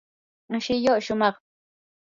shilluu 0.65 0.97
shumaqmi. 1.09 1.31